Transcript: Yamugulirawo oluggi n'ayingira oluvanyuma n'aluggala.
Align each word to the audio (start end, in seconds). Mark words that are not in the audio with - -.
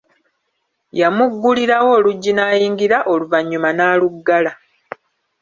Yamugulirawo 0.99 1.89
oluggi 1.97 2.31
n'ayingira 2.33 2.97
oluvanyuma 3.13 3.69
n'aluggala. 3.73 4.51